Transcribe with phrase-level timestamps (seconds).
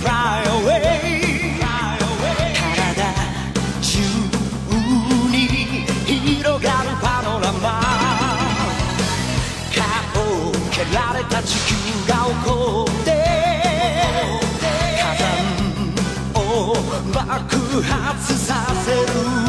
[0.00, 1.14] Fly away.
[2.74, 3.14] 体
[3.80, 3.92] 中
[5.30, 5.36] に
[6.06, 7.80] 広がるパノラマ
[9.74, 9.80] 顔
[10.48, 11.72] を蹴られた地球
[12.08, 13.08] が起こって
[14.98, 15.24] 火山
[16.42, 16.74] を
[17.12, 17.22] 爆
[17.82, 18.52] 発さ
[18.84, 19.43] せる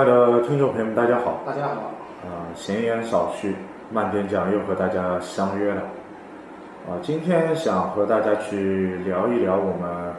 [0.00, 1.40] 爱的听众朋友们，大家好。
[1.44, 1.92] 大家好，
[2.24, 3.54] 啊、闲言少叙，
[3.92, 5.82] 慢点讲，又和大家相约了。
[6.88, 10.14] 啊、今天想和大家去聊一聊我们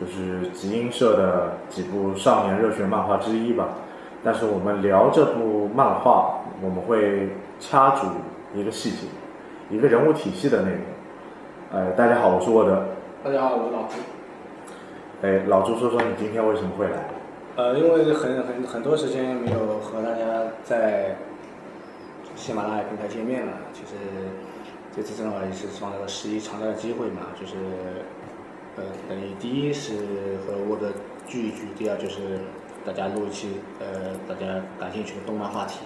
[0.00, 3.68] 就是集英社的几部少年热血漫画之一吧。
[4.24, 7.28] 但是我们聊这部漫画，我们会
[7.60, 8.06] 掐住
[8.54, 9.06] 一个细节，
[9.68, 10.80] 一个人物体系的内容。
[11.72, 12.82] 呃，大家好，我是沃德。
[13.22, 13.96] 大家好，我是老朱。
[15.20, 16.92] 哎，老朱说说你今天为什么会来？
[17.56, 20.24] 呃，因为很很很多时间没有和大家
[20.62, 21.16] 在
[22.34, 23.94] 喜马拉雅平台见面了，其实
[24.94, 27.54] 这次正好也是创造了十一长假的机会嘛，就是
[28.76, 29.94] 呃，等于第一是
[30.46, 30.92] 和沃德
[31.26, 32.38] 聚一聚，第二就是
[32.84, 35.78] 大家录一期呃大家感兴趣的动漫话题。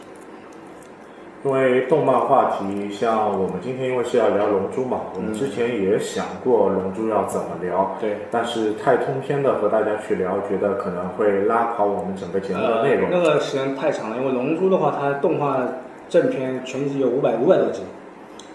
[1.42, 13.08] 因为动漫话题，像我们今天因为是要聊《龙珠》嘛，我们之前也想过《龙珠》要怎么聊，对但是太通篇的和大家去聊，觉得可能会拉垮我们整个节目的内容。
[13.10, 15.66] 呃、那个时间太长了，因为《龙珠》的话，它动画
[16.10, 17.84] 正片全集有五百五百多集。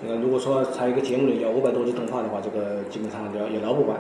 [0.07, 3.97] 呃，如果说它一个节目里要五百多集动画的话，这个基本上聊也聊不完。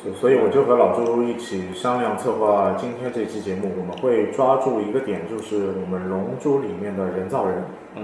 [0.00, 7.64] 是所以我就和老朱一起商量策划今天这期节目，我们会抓住一个点，就是我们《龙珠》里面的人造人。
[7.96, 8.02] 嗯，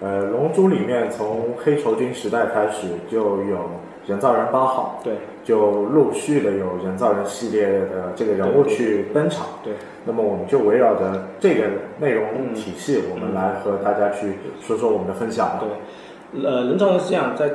[0.00, 3.62] 呃，《龙珠》里面从黑绸军时代开始就有
[4.06, 9.46] 人造人八号，对就陆续的有人造人系列的这个人物去登场。
[9.64, 9.72] 对，
[10.04, 11.62] 那么我们就围绕着这个
[11.98, 15.62] 内容体系，我们来和大家去说说我们的分享吧。
[15.62, 17.50] 对，呃，人造人是这样，在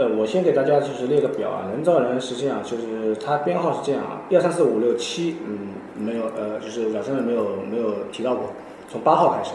[0.00, 8.46] 呃，我先给大家就是列个表啊，人造人实际上就是它编号是这样啊，一二三四五六七，嗯，没有呃，就是老师们没有没有提到过，
[8.90, 9.50] 从八号开始，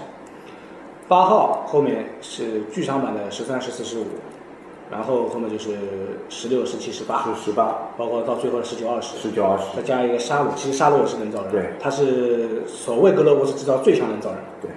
[1.07, 4.05] 八号后面是剧场版的十三、十四、十五，
[4.91, 5.71] 然后后面就是
[6.29, 14.69] 十六、十七、十八，是十八、包括到最后的十九、二十，十九、二十，再加一个沙鲁，其实沙鲁也是人造人，对他是所谓格罗博士制造最强人造人，对，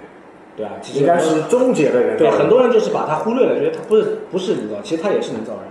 [0.59, 0.73] 对吧？
[0.81, 5.61] 其实应该是终结的人造对，很多人就是把它忽略了，觉得他不是不是人造，其实他也是人造人，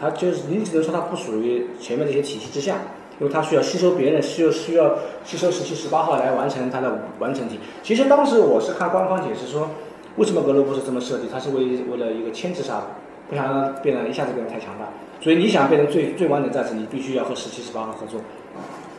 [0.00, 2.76] 他就是你只能说他不属于前面这些体系之下，
[3.20, 7.60] 因为他需要吸收别人，需要需要吸收十七、十八号来完成他的完成体。
[7.82, 9.68] 其实当时我是看官方解释说，
[10.16, 14.88] 为什么格罗布是这么设计，他是为为了一个牵制杀戮，不想让他变得一下子变得太强大，
[15.20, 18.18] 所以你想变成最最完整战士，你必须要和十七、十八号合作，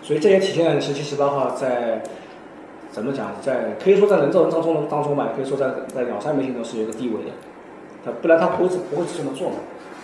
[0.03, 2.03] 所以这也体现了十七、十八号在。
[2.91, 7.31] 怎么讲，在可以说在人造人当中当中吧，也可以说在在鸟山明心中是有一个地位的，
[8.03, 9.57] 他不然他不会不会这么做嘛，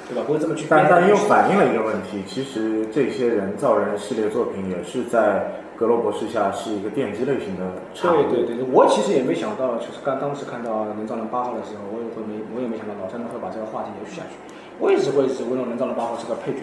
[0.08, 0.24] 对吧？
[0.26, 0.70] 不会这么去编。
[0.70, 8.30] 但但又反映了一个问题，其实这些人造人系列作品也是在格罗博士下是一个奠基类型的产物。
[8.30, 14.38] 对对对，我其实也没想到，就是刚当时看到人造人八号的时候，我也会没我也没想到老山们会把这个话题延续下去。
[14.78, 16.62] 我一直会只认为人造人八号是个配角，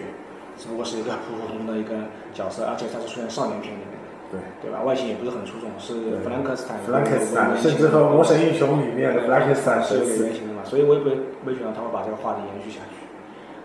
[0.57, 1.93] 只不过是一个普普通通的一个
[2.33, 4.02] 角色，而且他是出现少年片里面的。
[4.33, 4.81] 对对吧？
[4.81, 6.79] 外形也不是很出众，是弗兰克斯坦。
[6.79, 11.11] 弗兰克斯坦，甚至和《魔神英雄》里面的弗兰克斯坦是有神似点原型的嘛，所以我也没
[11.45, 13.05] 没想到他会把这个话题延续下去。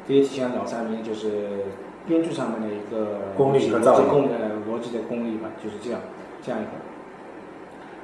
[0.07, 1.65] 这也体现了老三明就是
[2.07, 6.01] 编剧上面的一个功力和造诣功呃逻辑的功力吧，就是这样
[6.45, 6.71] 这样一个。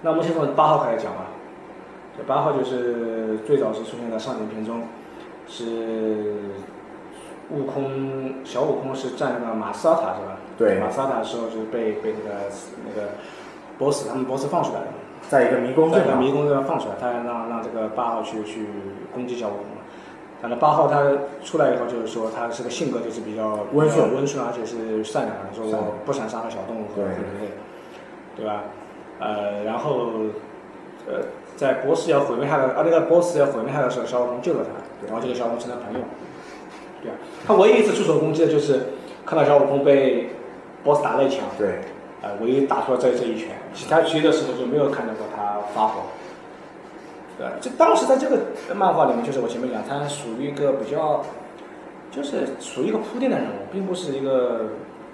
[0.00, 1.28] 那我们先从八号开始讲吧。
[2.16, 4.82] 这八号就是最早是出现在少年片中，
[5.48, 6.34] 是
[7.50, 10.36] 悟空小悟空是战那个马斯尔塔是吧？
[10.56, 12.50] 对马斯尔塔的时候就是被被那个
[12.86, 13.08] 那个
[13.78, 14.86] boss 他们 boss 放出来了。
[15.28, 18.66] 在一个迷宫在迷宫这边放出来，他让让这个八号去去
[19.12, 19.64] 攻击小悟空。
[20.42, 21.00] 反正八号他
[21.42, 27.48] 出来以后，就是说他是个性格就是比较温顺温顺，而且是善良的，说我不想伤害小动物和人类，
[28.36, 28.64] 对吧？
[29.18, 30.10] 呃，然后
[31.08, 31.24] 呃，
[31.56, 36.00] 在波斯要毁灭他的，啊，那个波斯要毁灭他的时候，小悟空救了他，然后这个小悟空成了朋友。
[37.04, 37.14] 对啊，
[37.46, 38.80] 他唯一一次出手攻击的就是
[39.26, 40.30] 看到小悟空被
[40.82, 41.80] boss 打了一枪，对，
[42.22, 46.00] 呃，唯一打出了这这一拳，其他其余的时候就没有看到过他发火。
[47.36, 48.38] 对，这当时在这个
[48.74, 51.20] 漫画里面，就是我前面讲，他属于一个比较，
[52.10, 54.66] 就是属于一个铺垫的人物，并不是一个，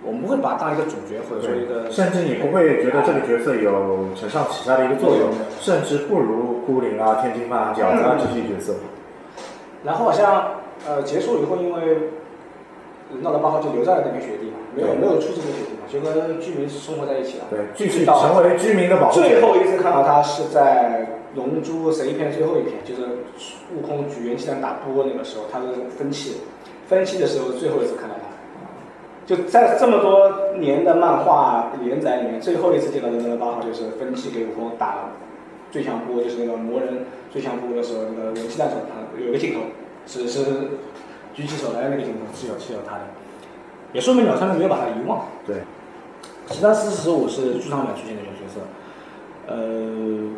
[0.05, 8.75] 我们不会把他当一个主角，或者说一个，甚至你不会觉得这个角色有承上启下的一个作用，甚至不如孤零啊、天津饭啊、饺子啊这些角色。
[9.83, 11.81] 然后好像呃结束以后，因为
[13.21, 17.45] 闹了八号就留在了那片雪地嘛，没有没有出这个雪地嘛，就跟居民生活在一起了。
[17.51, 19.21] 对，继续到成为居民的保护。
[19.21, 21.07] 最后一次看到他是在
[21.37, 23.03] 《龙珠》谁一篇最后一篇，就是
[23.75, 25.67] 悟空举元气弹打波那个时候，他是
[25.99, 26.37] 分气，
[26.87, 28.31] 分气的时候最后一次看到他。
[29.27, 35.11] 就在这么多年的漫画连载里面，最后一次见到的那个八号就是分气给悟空打
[35.71, 39.61] 最强波，就是那个魔人最强波的时候，那个元气弹手他有一个镜头
[40.11, 40.45] 是是
[41.33, 43.03] 举起手来那个镜头是有是有他的，
[43.93, 45.27] 也说明鸟山明没有把他遗忘。
[45.47, 45.59] 对，
[46.49, 48.61] 其他四十五是剧场版出现的一个角色，
[49.47, 50.31] 呃，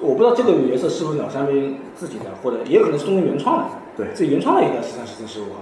[0.00, 3.64] 我不知道这个角色是不是鸟山明自己的，或者也有可能是东映原创的，
[3.96, 4.12] 对。
[4.12, 5.60] 自己原创的一个十三、十四、十五号，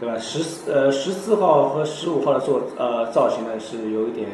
[0.00, 0.16] 对吧？
[0.16, 4.28] 十四呃十四号和十五号的做呃造型呢是有一点，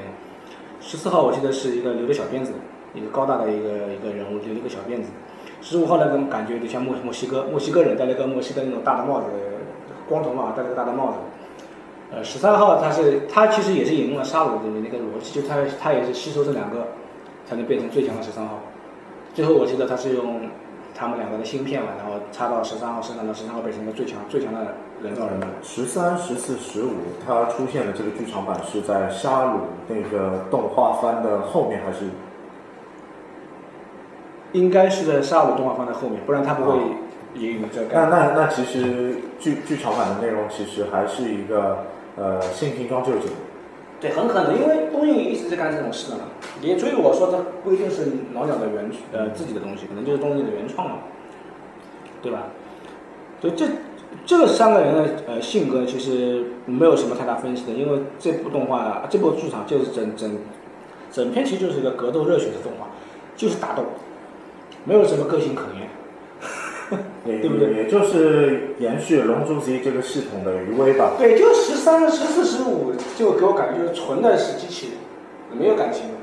[0.81, 2.53] 十四号我记得是一个留着小辫子，
[2.95, 5.09] 一个高大的一个一个人物留了一个小辫子，
[5.61, 9.27] 十五号那种感觉有点像墨墨西哥墨西哥人戴了个墨西哥那种大的帽子，
[10.09, 11.15] 光头嘛，戴了个大的帽子。
[12.11, 16.89] 呃，十三号他是他其实也是引用了沙鲁的那个逻辑，就他他也是吸收这两个
[17.47, 18.61] 才能变成最强的十三号。
[19.35, 20.49] 最后我记得他是用
[20.95, 25.47] 他们两个的芯片嘛，然后插到十三号身上，让十三号变成一个最强最强的人造人嘛。
[25.63, 26.93] 十三、十四、十五，
[27.27, 32.07] 它出现的这个剧场版是在沙鲁那个动画番的后面，还是
[34.53, 36.81] 应该是在沙鲁动画放在后面，不然他不会哦
[37.35, 38.07] 引用这个那。
[38.07, 41.85] 那那其实剧剧场版的内容其实还是一个
[42.17, 43.29] 呃性拼装救者，
[44.01, 46.25] 对，很可能因为东映一直在干这种事的嘛，
[46.63, 50.97] 也所以我说它不一定是老鸟的原呃自己的东西，可能就是东映的原创嘛，
[52.23, 52.45] 对吧？
[53.41, 53.67] 所以，这
[54.25, 60.39] 这三个人的呃性格其实没有什么太大分析的，因为这部动画这部剧场就是整整
[61.13, 62.89] 整篇其实就是一个格斗热血的动画，
[63.37, 63.85] 就是打斗，
[64.89, 65.89] 没有什么个性可言。
[67.27, 71.13] 也对不对也就是延续《龙珠 Z》这个系统的余威吧。
[71.19, 74.93] 对，就十三、十四、十五，就给我感觉就是纯的是机器
[75.51, 76.15] 人，没有感情的，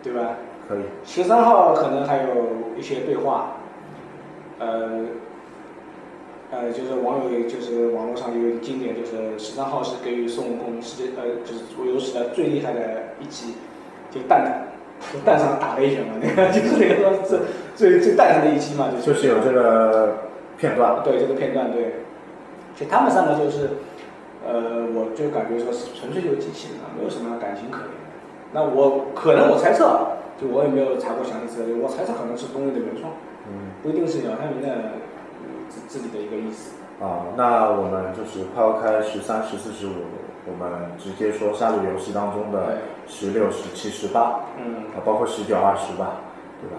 [0.00, 0.36] 对吧？
[0.68, 2.28] 可以，十三号可能还有
[2.78, 3.56] 一些对话，
[4.60, 5.00] 呃，
[6.52, 12.80] 呃，就是网友就是网络上有一个经典，就是十三号是给予孙悟空世界呃就是有史以来最厉害的
[13.18, 13.54] 一击，
[14.12, 14.71] 就蛋蛋，就
[15.24, 17.38] 蛋上打了一拳嘛，那个 就是那个最
[17.74, 20.28] 最最蛋上的一击嘛，就是就是有这个
[20.58, 21.02] 片段。
[21.02, 21.96] 对这个片段对，
[22.76, 23.70] 其实他们三个就是，
[24.46, 27.90] 呃，我就感觉说是纯粹就是机器人啊，没有什么感情可言。
[28.52, 33.12] 那我可能我猜测，啊就我也没有查过详细资料，我猜测可能是东映的原创，
[33.48, 34.90] 嗯不一定是鸟山明的呃
[35.68, 36.72] 自自己的一个意思。
[37.00, 40.06] 啊，那我们就是抛开十三、十四、十五，
[40.46, 44.40] 我们直接说杀戮游戏当中的十六、十七、十八。
[44.58, 46.20] 嗯，啊，包括十九、二十吧，
[46.60, 46.76] 对吧？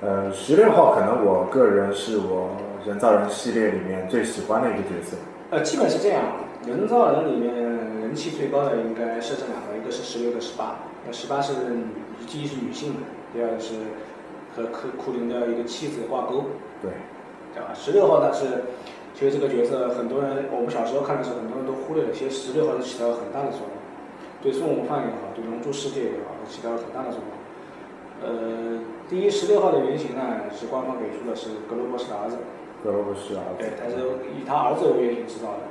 [0.00, 5.16] 呃，十六号可能我个人是我人造人系列里面最喜欢的一个角色。
[5.50, 6.22] 呃，基本是这样。
[6.66, 10.76] 人造人里面人气最高的应该是这两个，一个是十六，一个十八。
[11.04, 11.84] 那十八是女，
[12.26, 13.00] 第一是女性的，
[13.32, 13.74] 第二个是
[14.54, 16.44] 和库库林的一个妻子挂钩。
[16.80, 16.90] 对，
[17.52, 17.70] 对吧？
[17.74, 18.44] 十六号呢是，
[19.14, 23.70] 其实这个角色很多人，我们小时候看的时候，很多人都忽略了，其实十六号是起到了很大的作用，
[24.42, 27.28] 对孙悟饭也好，对龙珠世界也好，都起到了很大的作用。
[28.22, 30.22] 呃，第一，十六号的原型呢
[30.54, 32.38] 是官方给出的是格罗博士的儿子，
[32.82, 33.70] 格罗博士儿子对，。
[33.78, 33.96] 他是
[34.32, 35.66] 以他儿子为原型制造的，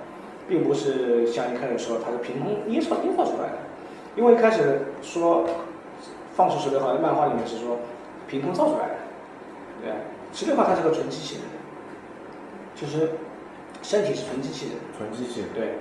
[0.47, 3.57] 并不是像一开始说他是凭空捏造捏造出来的，
[4.15, 5.45] 因为一开始说
[6.35, 7.79] 放出十六号，漫画里面是说
[8.27, 8.95] 凭空造出来的，
[9.81, 9.91] 对，
[10.33, 11.43] 十六号他是个纯机器人，
[12.75, 13.11] 就是
[13.81, 15.73] 身体是纯机器人，纯机器人，对，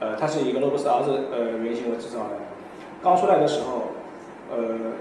[0.00, 2.36] 呃，他是以一个罗伯斯儿子呃原型为制造的，
[3.02, 3.92] 刚出来的时候，
[4.50, 4.92] 呃，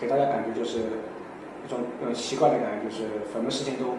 [0.00, 3.96] 给大家感觉就是一种呃奇怪的感觉，就是什么事情都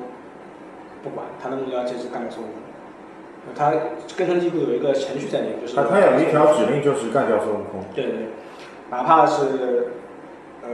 [1.04, 3.72] 不管，他的目标就是干掉孙悟空，他
[4.18, 7.80] 根深蒂固有一个程序在里面，就是他他有一条指令就是干掉孙悟空。
[7.94, 8.28] 对对对，
[8.90, 9.94] 哪怕是
[10.64, 10.70] 呃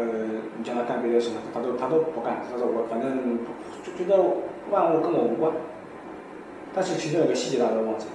[0.57, 3.37] 你叫他干别的什么，他都他都不干，他说我反正
[3.83, 4.23] 就觉得
[4.69, 5.51] 万物跟我无关。
[6.73, 8.11] 但是其中有个细节大家都忘记了，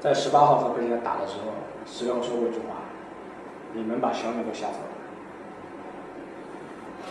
[0.00, 1.52] 在十八号他被人家打的时候，
[1.84, 2.82] 十六号说过一句话
[3.74, 4.96] ：“你们把小鸟都吓走了。”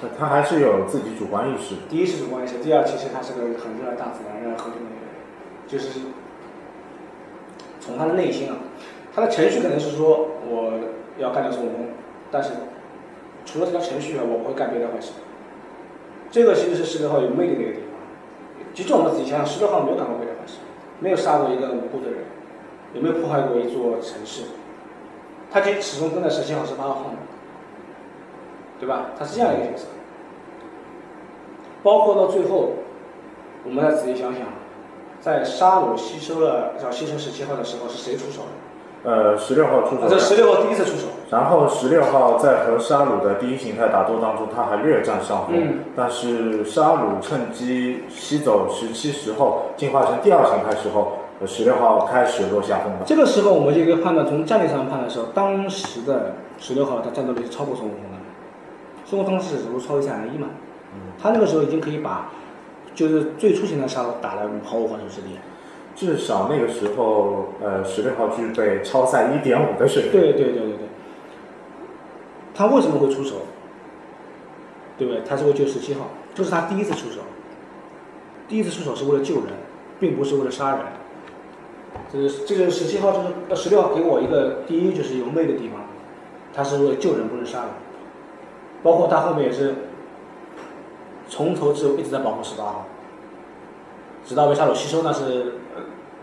[0.01, 1.75] 他他还是有自己主观意识。
[1.87, 5.15] 第一是主观意识，第二其实他是个很热爱大自然、热爱和平的一个人，
[5.67, 5.99] 就是
[7.79, 8.57] 从他的内心啊，
[9.13, 10.79] 他的程序可能是说我
[11.17, 11.87] 要干掉孙悟空，
[12.31, 12.49] 但是
[13.45, 15.13] 除了这条程序啊，我不会干别的坏事。
[16.31, 17.85] 这个其实是十六号有魅力的一个地方。
[18.73, 20.17] 其实我们仔细想想，十六号没有干过
[20.99, 22.19] 没有杀过一个无辜的人，
[22.93, 24.43] 也没有破坏过一座城市，
[25.51, 27.17] 他就始终跟在十七号、十八号后面。
[28.77, 29.11] 对吧？
[29.17, 29.85] 他是这样一个角色。
[31.81, 32.73] 包括到最后，
[33.63, 34.41] 我们再仔细想想，
[35.21, 38.64] 在沙鲁吸收了要吸收十七号的时候，是谁出手的？
[39.05, 41.07] 呃，十六号出手啊，这十六号第一次出手。
[41.29, 52.99] 然后十六号在和沙鲁的第一形态打斗当中，他还略占上风，嗯但是沙鲁趁机吸走十七时候，进化成第二形态时候，十六号开始落下风了。
[53.05, 58.17] 这个时候，我们就可以判断，从战力上判的时候，当时的十六号他战斗力是超过孙悟空的。
[59.05, 60.47] 孙悟空当时只不过超越赛亚人一嘛，
[61.21, 62.29] 他那个时候已经可以把，
[62.93, 65.37] 就是最初形态沙鲁打得毫无还手之力。
[65.95, 70.11] 至少那个时候，呃，十六号具备超赛一点五的水平。
[70.11, 70.87] 对对对对对。
[72.53, 73.37] 他为什么会出手？
[74.97, 75.21] 对不对？
[75.27, 77.21] 他是为救十七号，这是他第一次出手。
[78.47, 79.45] 第一次出手是为了救人，
[79.99, 80.79] 并不是为了杀人。
[82.11, 85.81] 这是这个十七号就是呃十六号给我一个第一就是有魅的地方，
[86.53, 87.69] 他是为了救人，不是杀人。
[88.83, 89.73] 包括他后面也是
[91.27, 92.85] 从头至尾一直在保护十八号，
[94.25, 95.55] 直到被杀手吸收那是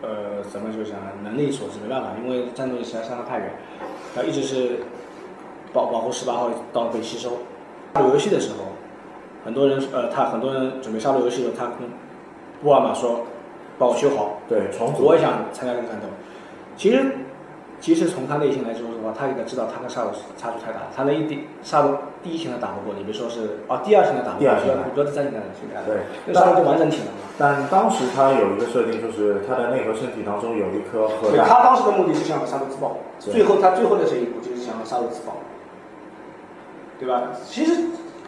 [0.03, 3.53] 呃呃怎么就讲能力所致，没办法，因为战斗力实在相差太远，
[4.15, 4.81] 他一直是
[5.73, 7.31] 保保护十八号到被吸收。
[7.95, 8.73] 杀戮游戏的时候，
[9.45, 11.89] 很多人呃他很多人准备杀戮游戏的时候，他跟
[12.65, 13.27] 沃尔玛说
[13.79, 16.07] 帮我修好，对，重组我也想参加这个战斗。
[16.77, 17.05] 其实，
[17.81, 20.95] 其实从他内心来说的话，他应该知道他跟沙鲁差距太大了。
[20.95, 24.57] 他那一第沙鲁第一形态打不过，你别说是啊，第二形态打不过，第二
[25.05, 27.27] 第三形态形态对那沙鲁就完整体了嘛。
[27.37, 31.49] 但当时他有一个设定，就是他的内核身体当中有一颗核对，弹。
[31.49, 35.43] 他当时的目的是想让沙鲁自爆，最后他最后的这一步就是想让沙鲁自爆，
[37.01, 37.33] 对吧？
[37.45, 37.75] 其实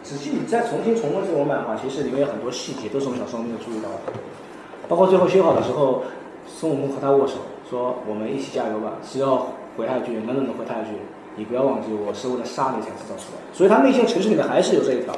[0.03, 4.19] 仔细你再重新重温这种漫画，其实里面有很多细节都是我们小时候没有注意到的，
[4.89, 6.03] 包括最后修好的时候，
[6.47, 7.35] 孙悟空和他握手，
[7.69, 10.97] 说我们一起加油吧，只要回他一句，冷冷的回他一句，
[11.35, 15.13] 你不要忘记我是为了杀你才制造出来的，所以他内心城市里面还是有这一条。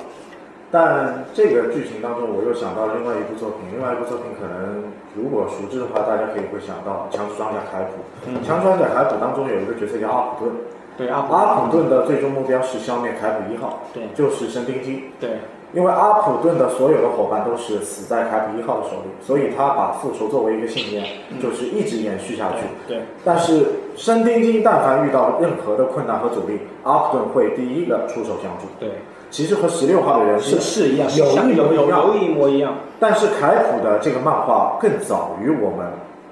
[0.69, 4.83] 但这个剧情当中，我又想到了另外一部作品，另外一部作品可能
[5.15, 8.03] 如果熟知的话，大家可以会想到《强制装甲凯普》。
[8.27, 10.55] 嗯强制装甲凯普》当中有一个角色叫阿普顿，
[10.97, 15.03] 对阿阿普顿的最终目标是消灭凯普一号，对就是生丁基。
[15.21, 15.39] 对
[15.73, 21.03] 因为阿普顿的所有的伙伴都是死在凯普一号的手里，所以他把复仇作为一个信念，
[21.41, 22.65] 就是一直延续下去。
[22.87, 28.67] 对但是生丁基但凡遇到任何的困难和阻力，阿普顿会第一个出手相助。
[28.79, 28.89] 对，
[29.29, 32.75] 其实和十六号的人是是一样，是有像有有一模一样有一模一样。
[32.99, 35.85] 但是凯普的这个漫画更早于我们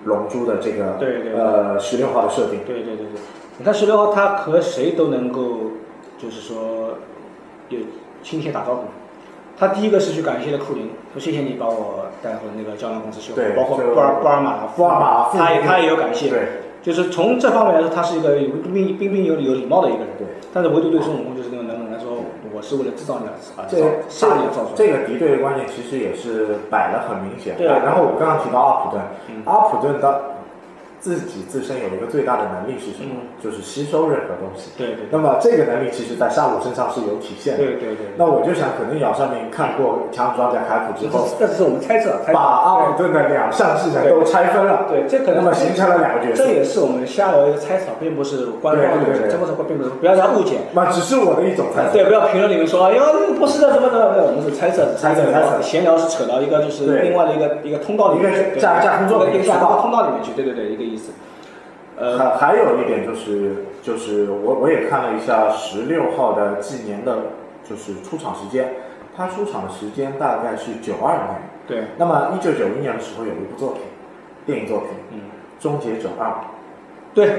[0.06, 2.62] 龙珠的这个对对呃十六号的设定。
[2.66, 3.20] 对对对对，
[3.58, 5.42] 你看十六号他和谁都能够，
[6.18, 6.96] 就是说
[7.68, 7.80] 有
[8.24, 8.84] 亲切打招呼。
[9.58, 16.30] 他第一个是去感谢了库林，说谢谢你把我带回那个胶囊公司修好对，包括就布尔布尔玛布尔玛父母他也他也有感谢。
[16.30, 16.40] 对
[16.86, 20.08] 就是从这方面来说，他是一个有彬彬彬彬有有礼貌的一个人。
[20.20, 20.28] 对。
[20.54, 22.22] 但是唯独对孙悟空就是那种冷冷来说，
[22.54, 24.76] 我是为了制造你而啊，这杀你而造出来。
[24.78, 27.58] 这个敌对的观念其实也是摆的很明显。
[27.58, 30.35] 对然后我刚刚提到阿普顿，嗯阿普顿的
[31.06, 33.14] 自己自身有一个最大的能力是什么？
[33.14, 34.72] 嗯就是吸收任何东西。
[34.76, 37.62] 对对那么这个能力其实在沙鲁身上是有体现的。
[37.62, 38.18] 对对对。
[38.18, 44.88] 那我就想，可能姚少明看过《强子装甲凯普》之后，这只是我们猜测，猜测把阿尔顿的两项技能都拆分了。
[44.90, 50.58] 对，这可能那么形成了两个角色这也是我们瞎聊一个猜测，并不是官方的这不是并不是，不要大家误解。
[50.74, 51.94] 那只是我的一种猜测。
[51.94, 61.12] 对，不要评论里面说，哎呦，这个不是的，怎么怎么，没有，我们是猜测，猜测猜测闲聊是扯到一个就是另外的一个一个通道里面去，一个对架架空作的一个通道里面去，对对对，一个意思。
[61.98, 67.18] 呃，还还有一点就是，就是我我也看了一下十六号的纪年的，
[67.64, 68.74] 就是出场时间，
[69.16, 71.42] 他出场的时间大概是九二年。
[71.68, 73.82] 对，那么一九九一年的时候有一部作品，
[74.46, 75.20] 电影作品嗯，
[75.64, 76.28] 《终结者二》，
[77.14, 77.30] 对，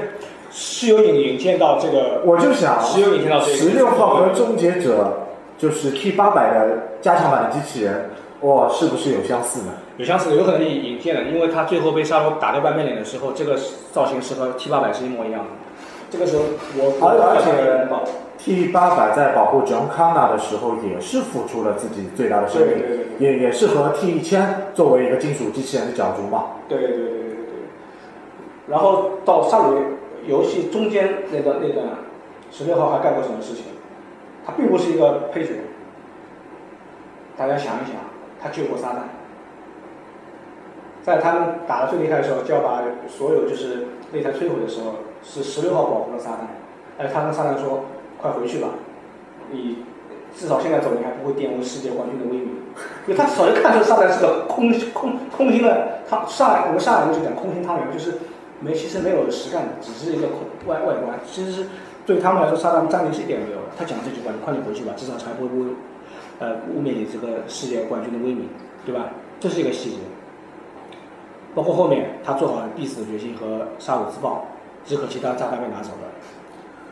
[0.49, 5.26] 是有引引荐到这个，我就想，是有引荐到这个十六号和终结者
[5.57, 8.11] 就是 T 八百的加强版的机器人，
[8.41, 9.73] 哇，是不是有相似呢？
[9.97, 13.57] 有相似的，有可能引引荐的，因为他最后被沙罗打掉半边脸的时候，这个
[13.91, 15.49] 造型是和 T 八百是一模一样的。
[16.09, 16.43] 这个时候
[16.77, 17.87] 我我而而且
[18.37, 22.77] 且 T 八百在保护 John Connor 的时候，也是付出了自己最大的生命，
[23.19, 26.43] 也也是和 T 一千作为一个金属机器人的角逐嘛。
[26.69, 27.53] 对对对对对对。
[28.67, 29.77] 然后到沙鲁
[30.27, 31.87] 游戏中间那段那段，
[32.51, 33.63] 十六号还干过什么事情？
[34.47, 35.55] 他并不是一个配角。
[37.37, 37.97] 大家想一想，
[38.41, 39.01] 他救过撒旦，
[41.03, 46.47] 在他们打的最厉害的时候，就要把所有就是擂台摧毁的时候，是十六号保护了撒旦。
[46.97, 47.83] 哎，他跟撒旦说
[48.17, 48.69] ：“快回去吧，
[49.51, 49.83] 你
[50.33, 52.55] 至少现在走，你还不会玷污世界冠军的威名。”
[53.05, 58.13] 因为他早就看出撒旦是个空空空心的，他上来我们上来就讲空心汤圆，就是
[58.61, 61.19] 没其实没有实干的，只是一个空外外观。
[61.23, 61.67] 其实是
[62.07, 63.63] 对他们来说，撒旦战力是一点没有的。
[63.77, 65.75] 他讲这句话：“你快点回去吧，至少才不会污
[66.39, 68.47] 呃污蔑你这个世界冠军的威名，
[68.85, 69.11] 对吧？”
[69.41, 69.97] 这是一个细节。
[71.53, 74.45] 包括后面他做好了必死的决心和杀戮自爆，
[74.85, 76.07] 只可惜他炸弹被拿走了，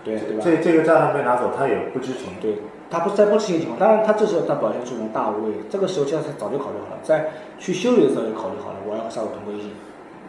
[0.03, 0.43] 对对吧？
[0.43, 2.33] 这这个炸弹被拿走，他也不知情。
[2.41, 2.57] 对，
[2.89, 9.71] 他不在不知情情况，当然他这时候他表现出一种大无畏，这个时候其实他早就考虑好了，在去修理的时候就考虑好了，我要和杀戮同归于尽。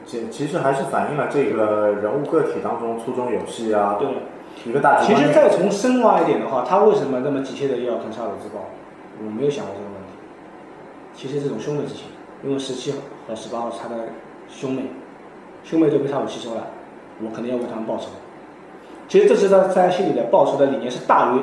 [0.04, 4.06] 其其实还是反映了这个人物个体当中粗中有细啊，对，
[4.64, 5.32] 一个大局其实。
[5.32, 8.70] 再从深挖一点的话，他为什么那么急切的要跟杀戮自爆？
[9.18, 10.08] 我没有想过这个问题。
[11.14, 12.04] 其实这种兄妹之情，
[12.44, 14.08] 因为十七号和十八号是他的
[14.48, 14.82] 兄妹，
[15.64, 16.66] 兄妹都被杀戮吸收了，
[17.22, 18.08] 我肯定要为他们报仇。
[19.08, 21.40] 其实这是他在心里的报仇的理念是大于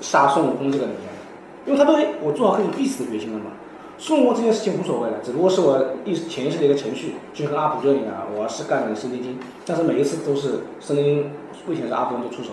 [0.00, 3.52] 杀孙悟空这个理念的，因为他都我做好跟你必死的决心了嘛。
[3.98, 11.30] 孙悟空这件事情无所谓了，只不过是我意识潜意识的一个程序，就跟阿普顿一样，我是干了森林精，但是每一次都是森林
[11.66, 12.50] 精危险时阿普顿就出手，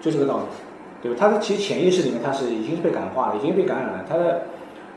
[0.00, 0.44] 就这个道理，
[1.02, 1.16] 对吧？
[1.20, 4.42] 他的其实潜意识里面他是已经是被感化了，已经被感染了，他的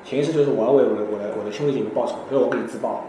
[0.04, 3.04] 潜意识就是我要为我的我的我的兄弟姐妹报仇，所以我给你自爆。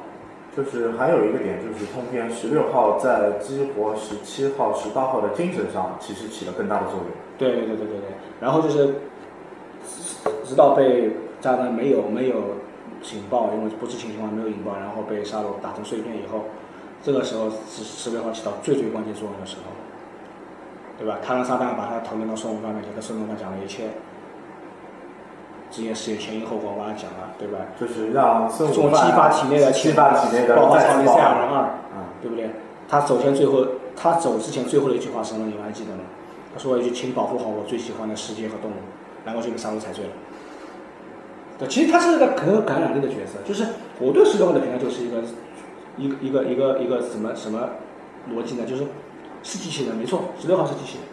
[0.57, 7.07] 就是还有一个点，就是通篇十六号在激活十七号、十八号的精神上，其实起了更大的作用。
[7.39, 8.09] 对对对对对对，
[8.41, 8.97] 然后就是
[10.45, 12.35] 直到被炸弹没有没有
[13.15, 16.47] 引爆，因为不知情情况没有引爆，然后被沙罗打成碎片以后，
[17.01, 19.71] 这个时候是十六号起到最最关键作用的时候，
[21.01, 21.17] 对吧？
[21.25, 23.89] 他让撒旦把他投扔到孙悟饭面前，跟孙悟饭讲了一切，
[25.71, 27.59] 这件事情前因后果我把他讲了，对吧？
[27.81, 31.49] 就是让孙悟饭激发体内的激发体内的爆发再次爆超级赛亚人。
[31.49, 32.51] 二，嗯，对不对？
[32.87, 35.47] 他走前最后，他走之前最后的一句话是什么？
[35.47, 36.03] 你们还记得吗？
[36.53, 38.75] 他说了一句：“请保护好我最喜欢的世界和动物。”
[39.25, 40.11] 然后就被杀戮踩碎了。
[41.59, 43.65] 对，其实他是一个很有感染力的角色，就是
[44.01, 45.23] 我对十六号的评价就是一个
[45.97, 47.69] 一个一个一个一个什么什么
[48.35, 48.65] 逻辑呢？
[48.67, 48.85] 就是
[49.43, 51.07] 是机器人，没错，十六号是机器人，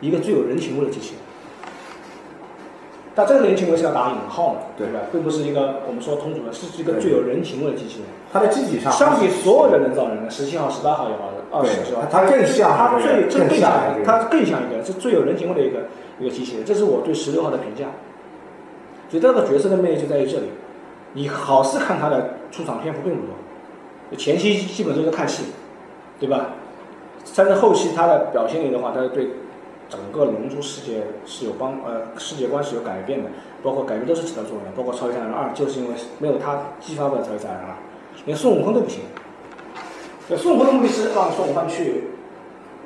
[0.00, 1.18] 一个最有人情味的机器人。
[3.16, 4.98] 但这个人情味是要打引号的，对吧？
[5.12, 8.08] 并不是一个我们说通俗的，是一个最有人情味的机器人。
[8.32, 12.08] 它的机体上相比所有的人造人呢，十七号、十八号也好，二十是吧？
[12.10, 13.72] 它更像它最这更更像
[14.04, 15.86] 它更像一个，是最有人情味的一个
[16.18, 16.64] 一个机器人。
[16.64, 17.86] 这是我对十六号的评价。
[19.08, 20.48] 所以这个角色的魅力就在于这里，
[21.12, 25.44] 你好似看他的出场篇幅并不多，前期基本都是看戏，
[26.18, 26.50] 对吧？
[27.36, 29.28] 但是后期他的表现力的话，他是对
[29.88, 33.30] 整个龙珠世界是有帮呃世界观是有改变的，
[33.62, 37.74] 包括改变都是起到作用的，包括超级赛亚人二就是因为没有他激发不了超级赛亚人二，
[38.26, 39.00] 连孙悟空都不行。
[40.28, 42.04] 对，孙悟空的目的是让孙悟空去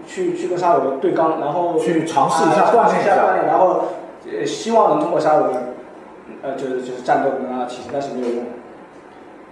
[0.07, 3.85] 去去跟沙鲁对刚，然后去尝试一下锻炼一下锻炼，然后
[4.27, 5.47] 呃希望能通过沙鲁
[6.43, 8.45] 呃就是就是战斗能让他提升，但是没有用。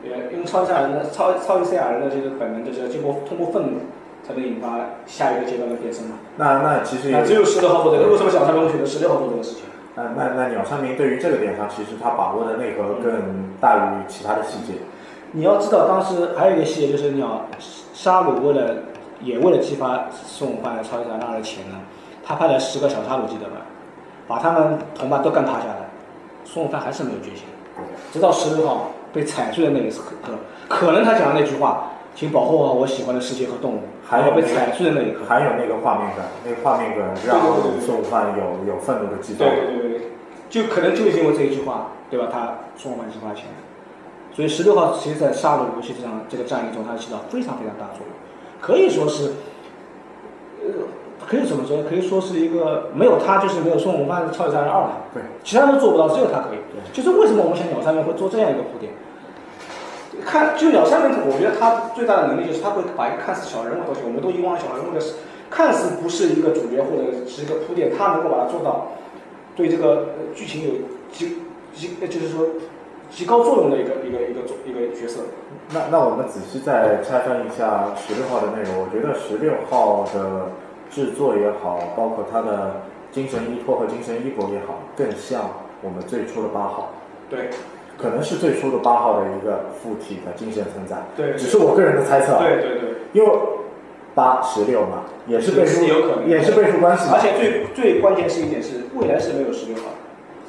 [0.04, 3.78] 也，因为超级赛亚人的超超级赛亚人的这个本能就是要经过通过愤怒
[4.26, 6.16] 才能引发下一个阶段的变身嘛。
[6.36, 9.62] 那那其实也那只有十六号做这个，为什么小三龙选择十六号做这个事情？
[9.94, 14.78] 那那那鸟山明对于这个点上，其实他把握的内核更大于其他的细节。
[15.32, 17.46] 你要知道，当时还有一个细节就是鸟
[17.94, 18.74] 沙鲁为了
[19.20, 21.80] 也为了激发孙悟饭的超级赛亚人二的潜能，
[22.24, 23.56] 他派了十个小沙鲁，记得吧？
[24.28, 25.86] 把他们同伴都干趴下了，
[26.44, 27.44] 孙悟饭还是没有觉醒，
[28.12, 30.14] 直到十六号被踩碎的那一刻，
[30.68, 35.20] 可能他讲的那句话，请保护好我喜欢的世界和动物，还有被踩碎的那一刻。
[35.28, 39.46] 还有那个画面感，那个画面感让对对对对孙悟饭有有愤怒的激动。
[39.46, 40.08] 对对对对对，
[40.48, 42.28] 就可能就是因为这一句话，对吧？
[42.32, 43.52] 他孙悟饭激发起来，
[44.32, 48.16] 所以十六号其实在杀戮游戏这场这个战役中，它起到非常非常大的作用，
[48.62, 49.34] 可以说是，
[50.64, 50.88] 呃，
[51.28, 51.84] 可以怎么说？
[51.84, 56.64] 可以说是一个没有他就是没有孙悟饭超级赛亚人二了，对，其他人都做不到，只有他可以。
[56.94, 58.90] 就是为什么我们想鸟山明会做这样一个铺垫？
[60.24, 65.04] 看，就鸟山明，我觉得他最大的能力就是他会把一个看似小人物的东西，我们都遗忘了小人物的，
[65.50, 68.88] 看似不是一个主角或者是一个铺垫，他能够把它做到
[69.54, 70.74] 对这个呃剧情有
[71.12, 71.38] 极
[71.74, 72.46] 极，呃就是说
[73.10, 75.20] 极高作用的一个一个一个一个角色。
[75.72, 80.50] 那那我们仔细再拆分一下十六号的内容，我觉得十六号的
[80.90, 85.42] 制作也好，包括他的精神依托和精神依托也好，更像
[85.82, 86.90] 我们最初的八号，
[87.28, 87.50] 对
[87.96, 90.96] 可能是最初的八号的一个附体的精神存在。
[91.16, 92.38] 对只是我个人的猜测啊。
[92.42, 93.30] 对对对，因为
[94.14, 97.08] 八十六嘛，也是倍数，有可能也是倍数关系。
[97.12, 99.96] 而且最最关键是一点是，未来是没有十六号的，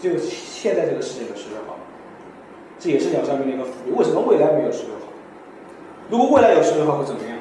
[0.02, 1.76] 只有现在这个世界的十六号，
[2.80, 3.92] 这也是鸟山明的一个伏笔。
[3.92, 5.08] 为什么未来没有十六号？
[6.10, 7.38] 如果未来有十六号会怎么样？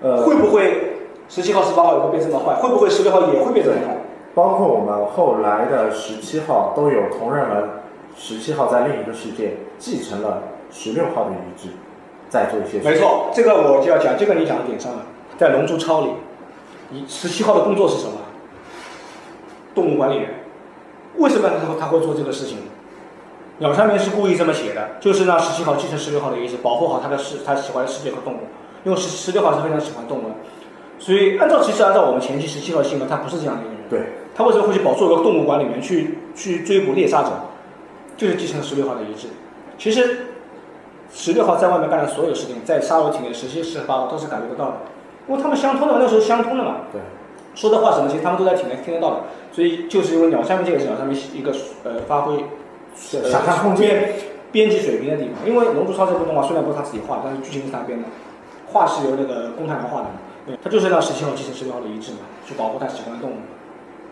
[0.00, 2.54] 呃，会不会十七号、十八号也会变这么坏？
[2.54, 3.96] 会不会十六号也会变这么坏？
[4.34, 7.68] 包括我们后来的十七号都有同人文，
[8.18, 11.68] 十七号在另一个世界继承了十六号的遗志，
[12.28, 15.06] 在做一些事没错，这个我就要讲，这个你讲的点上了。
[15.38, 16.10] 在《龙珠超》里，
[16.90, 18.14] 你十七号的工作是什么？
[19.72, 20.30] 动物管理员。
[21.16, 22.58] 为什么他他会做这个事情？
[23.58, 28.38] 鸟山明是故意这么写的，就是让十七号继承十六号的遗志，保护好他的世他喜欢的世界和动物。
[28.84, 30.34] 因为十十六号是非常喜欢动物的，
[30.98, 33.82] 所以按照其实按照我们前期十七号性格，他不是这样的一个人。
[33.88, 37.30] 对，他为什么会去保做一个动物管理员去去追捕猎杀者？
[38.18, 39.28] 就是继承十六号的遗志。
[39.78, 40.26] 其实
[41.10, 44.76] 十六号在外面干的所有事情，在沙罗体内十七、十八号都是感觉得到的，
[45.28, 46.82] 因为他们相通的，那时候相通的嘛。
[46.92, 47.00] 对，
[47.54, 49.20] 说的话什么，其实他们都在体内听得到的。
[49.52, 51.54] 所以就是因为鸟山明这个是鸟山明一个
[51.84, 52.44] 呃发挥
[52.94, 54.12] 是想象空间。
[54.50, 55.46] 编辑水平的地方。
[55.46, 58.08] 因为《龙珠超》这部动画虽然不是他自己画的，但是剧情是他编的，
[58.72, 60.12] 画是由那个宫太郎画的嘛。
[60.46, 63.34] 对，他就是让十七号继承十六号的遗志嘛，去保护他喜欢的动物。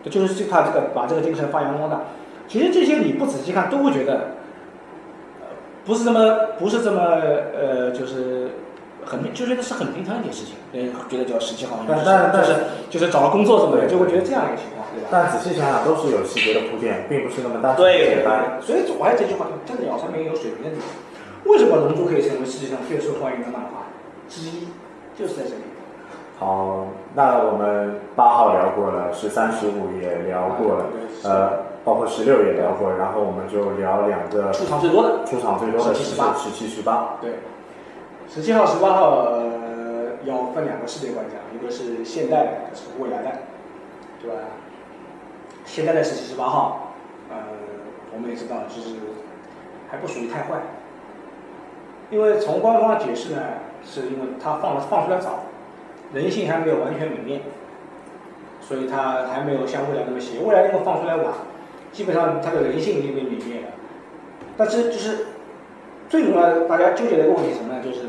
[0.03, 2.01] 这就是最怕这个把这个精神发扬光大。
[2.47, 4.13] 其实这些你不仔细看都会觉得，
[5.41, 5.47] 呃，
[5.85, 8.51] 不是这么不是这么呃，就是
[9.05, 10.55] 很平就觉得是很平常一件事情。
[10.73, 12.53] 人觉得叫十七号，但但但是
[12.89, 15.07] 就是找了工作什么的，就会觉得这样一个情况，对吧？
[15.09, 18.59] 但仔细想想，都是有细节的铺垫，并不是那么单纯对简单。
[18.61, 20.87] 所以我还这句话，真的鸟上面有水平的地方。
[21.45, 23.87] 为什么《龙珠》可以成为世界上最受欢迎的漫画
[24.27, 24.67] 之一？
[25.17, 25.63] 就是在这里。
[26.37, 30.85] 好，那我们八号聊过了，十三、十五也聊过了，
[31.23, 31.49] 呃，
[31.87, 37.15] 包括十六也聊过，然后我们就聊两个出场最多的，出场最多的17十18十七、十八。
[37.21, 37.35] 对，
[38.27, 43.31] 十七号、十八号呃要分两个世界观讲，一个是现代的，一个是未来的，
[44.21, 44.35] 对吧？
[45.63, 46.91] 现在的十七、十八号，
[47.29, 47.37] 呃，
[48.13, 48.97] 我们也知道，就是
[49.89, 50.59] 还不属于太坏，
[52.09, 53.41] 因为从官方的解释呢，
[53.85, 55.39] 是因为它放放出来早，
[56.13, 57.39] 人性还没有完全泯灭，
[58.59, 60.39] 所以它还没有像未来那么邪。
[60.39, 61.25] 未来那个放出来晚，
[61.97, 63.69] 基本上它的人性已经被泯灭了。
[64.55, 65.25] 但是就是
[66.07, 67.81] 最重要的，大家纠结的一个问题是什么呢？
[67.83, 68.01] 就是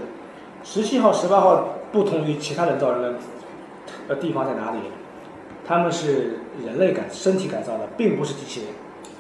[0.63, 3.15] 十七号、十八号不同于其他人造人的
[4.09, 4.79] 呃地方在哪里？
[5.67, 8.69] 他们是人类改身体改造的，并不是机器人，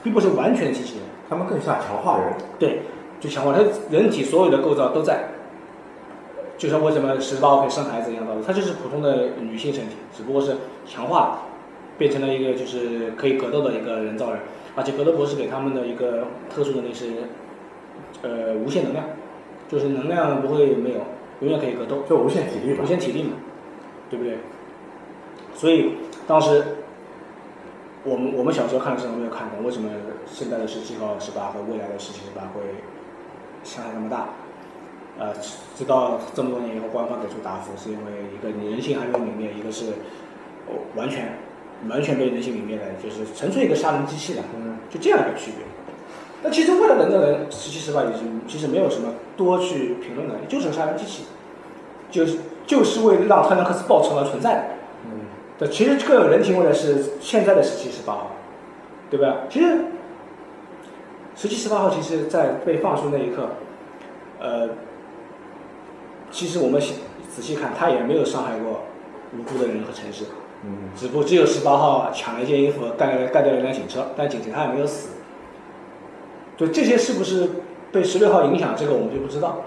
[0.02, 1.04] 并不是完全机器人。
[1.30, 2.34] 他们更像强化人。
[2.58, 2.82] 对，
[3.18, 5.28] 就强化他人体所有的构造都在，
[6.58, 11.38] 就像为什么十八号可以生孩子一样道理，它就是普通的女性身体，只不过是强化了，
[11.98, 14.40] 变成了一个就是可以格斗的一个人造人，
[14.76, 17.12] 而且格斗博士给他们的一个特殊能力是，
[18.22, 19.04] 呃，无限能量，
[19.68, 21.00] 就是能量不会没有，
[21.40, 22.04] 永远可以格斗。
[22.08, 22.86] 就无限体力吧无。
[22.86, 23.32] 限体力嘛，
[24.08, 24.38] 对不对？
[25.54, 25.94] 所以
[26.26, 26.62] 当时
[28.04, 29.90] 我们我们小时候看的时候没有看懂，为什么
[30.26, 32.60] 现在的十七号、十八和未来的十七、十八会
[33.64, 34.28] 伤害那么大？
[35.18, 35.34] 呃，
[35.74, 39.86] 直到这么多年以后，官方给出答复，是因为一个你人性还没有泯灭，一个是
[40.68, 41.36] 哦完全
[41.88, 45.64] 完全被人性泯灭的，就是纯粹一个杀人机器人，嗯，就这样一个区别。
[46.42, 51.24] 那其实为了人的人十七十八已经其实没有什么多去评论的，就是个杀人机器，
[52.10, 54.62] 就是就是为了让特兰克斯报仇而存在的。
[55.04, 55.10] 嗯，
[55.58, 58.30] 对，其实更有人情味的是现在的十七、十八号，
[59.10, 59.38] 对吧？
[59.50, 59.78] 其实
[61.34, 63.48] 十七、十八号，其实在被放出那一刻，
[64.40, 64.68] 呃，
[66.30, 68.82] 其实我们仔细看，他也没有伤害过
[69.36, 70.24] 无辜的人和城市，
[70.64, 75.10] 嗯，只不过只有十八号抢了一件衣服，干了干掉了一辆警车，但警察他也没有死。
[76.56, 77.48] 就，这些是不是
[77.92, 79.62] 被十六号影响，这个我们就不知道，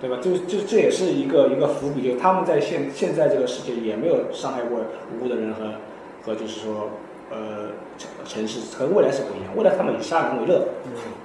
[0.00, 0.16] 对吧？
[0.22, 4.78] 就就这也是一个一个伏笔，就他们在现现在这个世界也没有伤害过
[5.12, 5.74] 无辜的人和
[6.24, 6.88] 和就是说
[7.30, 10.68] 呃城城市和未来是不一样，未来他们以杀人为乐，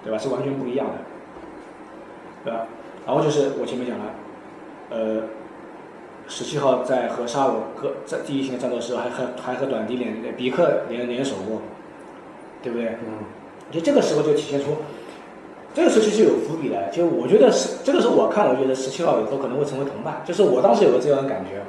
[0.03, 0.17] 对吧？
[0.17, 0.93] 是完全不一样的，
[2.43, 2.67] 对吧？
[3.05, 4.05] 然后就是我前面讲了，
[4.89, 5.21] 呃，
[6.27, 11.61] 十七号在和沙鲁各在第一线战斗的时候，还和还和短笛联比克联联手过，
[12.63, 12.97] 对不对？
[13.05, 13.25] 嗯，
[13.71, 14.77] 就这个时候就体现出，
[15.73, 16.89] 这个时候其实有伏笔的。
[16.91, 21.61] 就我觉得是这个时候我看，我觉得十七号以后可能会成为同伴，就是我当时有个这样的感觉，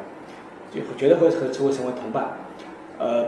[0.72, 2.38] 就觉得会会会成为同伴，
[2.98, 3.26] 呃，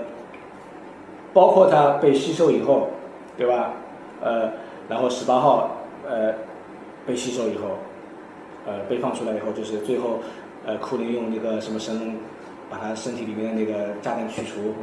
[1.32, 2.88] 包括他被吸收以后，
[3.36, 3.74] 对吧？
[4.20, 4.50] 呃，
[4.88, 5.76] 然后十八号
[6.08, 6.32] 呃
[7.06, 7.78] 被吸收以后，
[8.66, 10.20] 呃被放出来以后，就是最后
[10.68, 12.18] 呃库林用那个什么神
[12.68, 14.74] 把他身体里面的那个炸弹去除，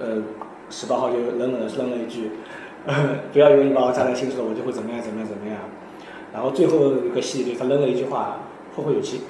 [0.00, 0.22] 呃
[0.70, 2.30] 十八号就冷冷的扔了一句，
[3.30, 5.58] 不要以为你把我炸弹清除了，我就会怎么样怎么样怎么样。
[6.32, 8.38] 然后最后一个戏就是他扔了一句话，
[8.74, 9.20] 后会有期，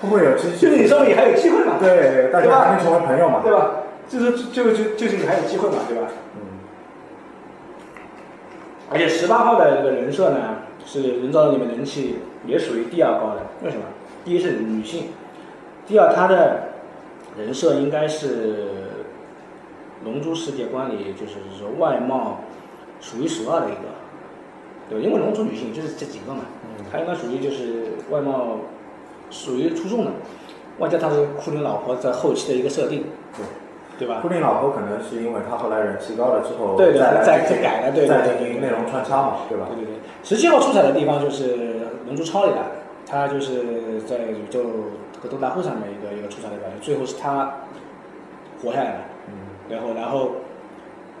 [0.00, 3.42] 会不会有期 就是你说你还有机会嘛，对，大家还能成为朋友嘛？
[3.44, 3.70] 对吧？
[4.08, 6.08] 就是就就就是你还有机会嘛，对吧？
[6.36, 6.40] 嗯，
[8.90, 10.38] 而且十八号的这个人设呢，
[10.86, 13.42] 是人造人里面人气也属于第二高的。
[13.62, 13.82] 为什么？
[14.24, 15.08] 第一是女性，
[15.86, 16.68] 第二她的
[17.36, 18.68] 人设应该是
[20.04, 22.40] 龙珠世界观里就是说外貌
[23.00, 23.82] 数一数二的一个，
[24.88, 26.42] 对，因为龙珠女性就是这几个嘛，
[26.90, 28.58] 她应该属于就是外貌
[29.30, 30.12] 属于出众的，
[30.78, 33.04] 外加她是库林老婆在后期的一个设定，
[33.36, 33.44] 对。
[33.98, 34.20] 对吧？
[34.20, 39.66] 固定老婆可能是因为他后来人气高了之后，对对再来再再改了对对再进行内容穿插嘛，对吧？
[39.70, 41.54] 对对对，十七号出彩的地方就是
[42.06, 42.58] 《龙珠超》里的，
[43.06, 44.62] 他就是在宇宙
[45.22, 47.64] 格斗大会上面一个一个出彩的表现，最后是他
[48.62, 49.32] 活下来了，嗯，
[49.70, 50.30] 然后然后，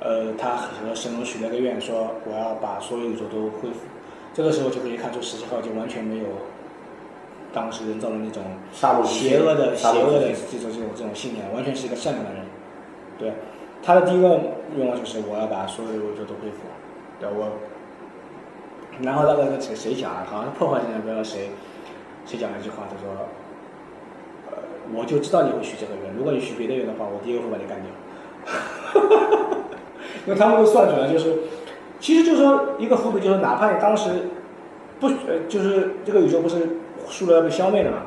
[0.00, 3.86] 呃，他和神龙许了个愿，说我要把所有宇宙都恢复，
[4.34, 6.24] 这个时候就可以看出十七号就完全没有
[7.54, 8.42] 当时人造的那种
[9.04, 12.42] 邪恶的邪恶的这种这种这种信念，完全是一个善良的人。
[13.18, 13.32] 对，
[13.82, 14.40] 他的第一个
[14.76, 16.68] 愿望就是我要把所有的宇宙都恢复。
[17.18, 17.48] 对我，
[19.00, 20.26] 然后那个谁谁讲啊？
[20.28, 21.50] 好像是破坏性不知道谁
[22.26, 23.28] 谁讲了一句话，他说，
[24.50, 24.58] 呃，
[24.94, 27.88] 我就知道你会许这个愿，如果你许别的愿的话，我第一个会把你干掉。
[30.26, 31.38] 因为他们都算准了，就是，
[32.00, 34.10] 其实就是说一个伏笔，就是哪怕你当时
[35.00, 36.68] 不呃，就是这个宇宙不是
[37.08, 37.98] 输了被消灭的嘛。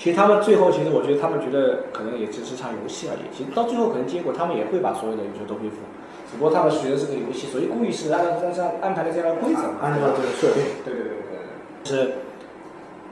[0.00, 3.28] 其实他们最后，其实我觉得他们觉得可能也只是场游戏而已。
[3.36, 5.76] 其实到最后可能结果他们也会把所有的宇宙都恢复，
[6.24, 9.84] 只不过他们学的是个游戏，所以故意是按照这样安排的这样的规则嘛。
[9.84, 11.84] 按照这个设定，对对对对对。
[11.84, 12.12] 是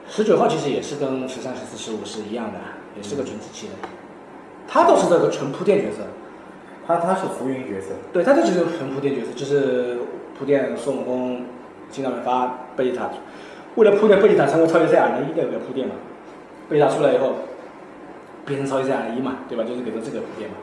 [0.09, 2.57] 十九号其实也是跟十三、十四、十五是一样的，
[2.97, 3.73] 也是个纯子期的。
[4.67, 6.01] 他倒是这个纯铺垫角色，
[6.87, 9.99] 他他是浮云角色，对他这就是纯铺垫角色，就是
[10.39, 11.45] 铺垫孙悟空、
[11.91, 13.11] 金刚美发、贝吉塔，
[13.75, 15.93] 为了铺垫贝吉塔成为超级赛亚人一个一个铺垫嘛。
[16.69, 17.33] 贝吉塔出来以后
[18.45, 19.63] 变成超级赛亚人一嘛，对吧？
[19.63, 20.55] 就是给他这个铺垫嘛。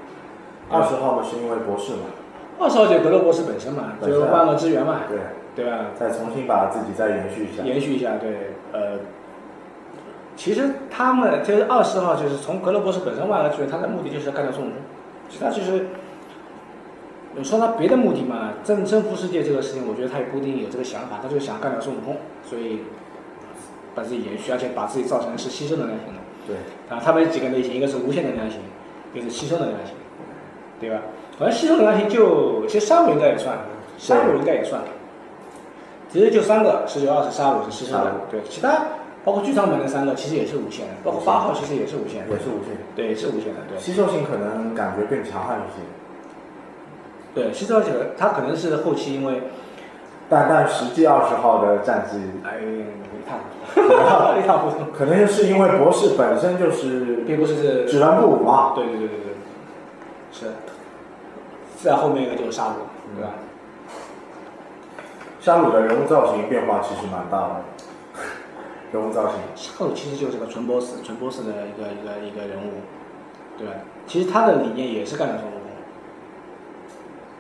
[0.69, 2.11] 二十号嘛是因为博士嘛，
[2.59, 5.19] 二十号就格罗博士本身嘛，就万恶之源嘛，对，
[5.55, 5.87] 对吧？
[5.95, 8.99] 再重新把自己再延续一下，延续一下，对，呃，
[10.35, 14.81] 其实他们就是二十号，就是从格罗博士本身万恶之源，他的目的就是要干掉孙悟空，
[15.29, 15.87] 其他其实
[17.37, 22.81] 你说他别的目的嘛，征征服世界这个事情，我觉得他也不一定有这个想法，他就是想干掉孙悟空，所以
[23.97, 26.21] 把自己延续，而且把自己造成是吸收能量型的。
[26.47, 26.57] 对，
[26.95, 28.61] 啊，他们有几个类型，一个是无限能量型，
[29.15, 29.95] 一个是吸收能量型，
[30.79, 31.01] 对吧？
[31.39, 33.59] 好像吸收能量型就其实沙鲁应该也算，
[33.99, 34.81] 沙鲁应该也算，
[36.09, 38.87] 其实就三个，十九、二十、沙鲁是吸收的对，其他
[39.25, 45.83] 包括剧场版的三个其实也是无限的，包括八号其实也是无限的，也是无限，对，是无限的，对，吸收性可能感觉更强悍一些，
[47.35, 49.43] 对，吸收这个他可能是后期因为，
[50.29, 53.56] 但但实际二十号的战绩，哎，一塌糊涂，一塌糊涂，
[54.97, 59.35] 可能就是因为博士本身就是并不是是只能不武嘛，对对对对对，
[60.33, 60.47] 是，
[61.83, 62.75] 再后面一个就是沙鲁，
[63.15, 63.31] 对吧？
[65.41, 67.63] 沙鲁的人物造型变化其实蛮大的，
[68.93, 72.81] 人物造型，沙鲁其实就是个纯 boss 纯 boss 的一个一个一个人物，
[73.59, 73.75] 对吧？
[74.07, 75.61] 其实他的理念也是干掉孙悟空，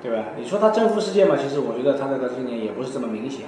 [0.03, 0.25] 对吧？
[0.37, 3.46] 你说他征服世界嘛，其实我觉得他这个理念也不是这么明显，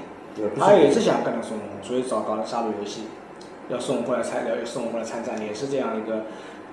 [0.58, 3.02] 他也是想干掉孙悟空，所以找搞了杀戮游戏，
[3.68, 6.24] 要孙悟空来参，要孙悟空来参战，也是这样一个，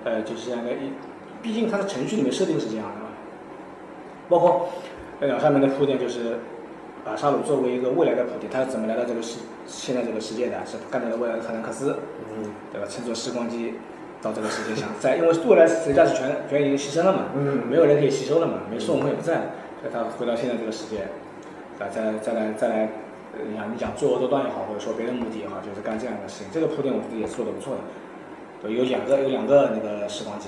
[0.03, 0.91] 呃，就是这样一个一，
[1.41, 3.07] 毕竟它的程序里面设定是这样的嘛，
[4.29, 4.69] 包括
[5.19, 6.37] 呃上面的铺垫就是，
[7.03, 10.57] 把沙鲁作为一个未来的铺垫，他是怎么来到这个世现在这个世界的？
[10.65, 11.97] 是干掉了未来的特兰克斯，
[12.29, 12.87] 嗯对吧？
[12.89, 13.75] 乘坐时光机
[14.21, 19.41] 到这个世界上，在因为未来谁家是全全已经牺牲了嘛，嗯没有人可以吸收了嘛，没孙悟空也不在了，
[19.81, 21.01] 所以他回到现在这个世界，
[21.79, 22.89] 啊，再再来再来，呃
[23.43, 27.81] 你讲你讲做恶多端也好，或者说别的目的也好，就是干这样的事情，这个铺垫我觉得也是做的不错的。
[28.61, 30.47] 对，有两个有两个那个时光机，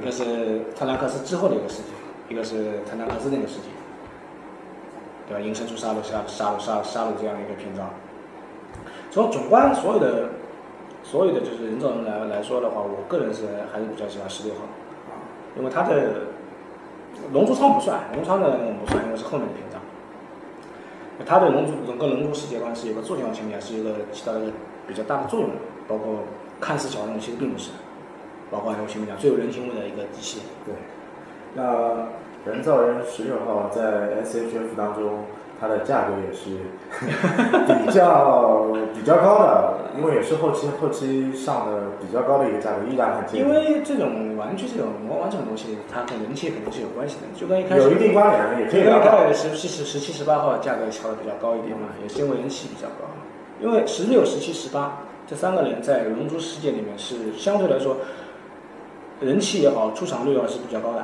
[0.00, 1.94] 一个是特兰克斯之后的一个世界，
[2.28, 3.70] 一个是特兰克斯那个世界，
[5.28, 5.40] 对吧？
[5.40, 7.88] 引申出杀戮杀杀戮杀杀戮这样一个篇章。
[9.10, 10.30] 从总观所有的
[11.04, 14.62] 所有的就是人造人来来说的话，我个人是还是比较喜欢十六号，
[15.56, 16.26] 因为它的
[17.32, 19.73] 龙珠仓不算，龙珠仓的不算，因为是后面的篇章。
[21.26, 24.52] 它对龙族整个龙族世界观是有个作用层面，是一个起到一个
[24.86, 25.50] 比较大的作用，
[25.86, 26.20] 包括
[26.60, 27.70] 看似小众，其实并不是。
[28.50, 30.74] 包括我前面讲最有人情味的一个机器，对，
[31.54, 32.08] 那
[32.44, 35.24] 人造人十六号在 S H F 当中，
[35.64, 36.60] 它的价格也是
[37.86, 43.48] 比较比较高的，因为也是后期后期上的比较高的一个价格，依然很坚因。
[43.48, 49.24] 为这种玩具这种魔玩这种东西，它跟人气肯定是有关系的，就跟一开始有一定关联，也可以因为聊到。
[49.24, 53.08] 开始十七、十十七、十八号价格调的比较高一点嘛，也是因为人气比较高。
[53.58, 57.96] 因为十六、十七、十八这三个人在龙珠世界里面是相对来说
[59.20, 61.02] 人气也好，出场率也好是比较高的，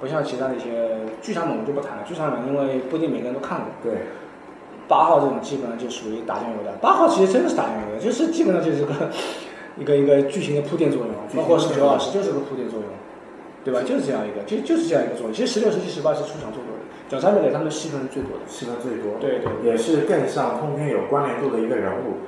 [0.00, 3.66] 不像其他的一些剧场版我就不谈了，剧场版因为不一定每个人都看过。
[3.82, 4.02] 对，
[4.86, 9.10] 八号这种基本上就属于打酱油的，八号其实真的是打酱油的，就是基本上就是个
[9.76, 12.88] 一个一个剧情的铺垫作用，包括十九号十就是个铺垫作用，
[13.64, 13.80] 对吧？
[13.82, 15.32] 就是这样一个，就就是这样一个作用。
[15.32, 18.44] 其实十六、十七、十八是出场最多的，角三美给他们戏份是最多的。
[18.46, 22.20] 戏份最多，对对也是更像通篇有关联度的一个人物，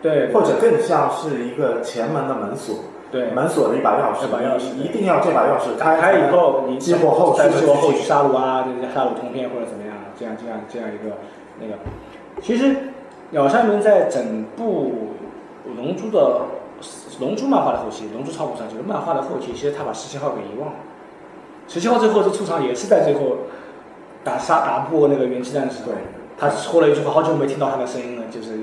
[0.00, 2.76] 对，或者更像是一个前门的门锁，
[3.14, 8.02] 对门锁的一把钥匙，一把钥匙一定要这把钥匙打开以后，你激活后续再激活后续。
[8.02, 11.18] 杀戮啊，这杀戮通篇或者怎么样，这样这样这样一个
[11.60, 11.78] 那个。
[12.42, 12.74] 其实
[13.30, 15.14] 鸟山明在整部
[15.76, 16.40] 《龙珠》的
[17.20, 20.74] 《龙珠》漫画的后期，《龙珠超古传》这个漫画的后期，其实他把十七号给遗忘了。
[21.68, 23.46] 十七号最后这出场也是在最后
[24.24, 25.84] 打杀打不过那个元气弹的时
[26.36, 28.58] 他说了一句话，好久没听到他的声音了，就是